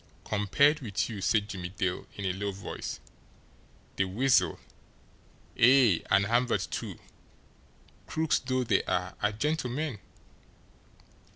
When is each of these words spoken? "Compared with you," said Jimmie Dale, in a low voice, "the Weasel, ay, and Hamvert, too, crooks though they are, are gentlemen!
"Compared 0.23 0.79
with 0.79 1.09
you," 1.11 1.21
said 1.21 1.47
Jimmie 1.47 1.69
Dale, 1.69 2.07
in 2.15 2.25
a 2.25 2.33
low 2.33 2.51
voice, 2.51 2.99
"the 3.97 4.05
Weasel, 4.05 4.59
ay, 5.59 6.01
and 6.09 6.25
Hamvert, 6.25 6.69
too, 6.71 6.97
crooks 8.07 8.39
though 8.39 8.63
they 8.63 8.81
are, 8.85 9.13
are 9.21 9.31
gentlemen! 9.31 9.99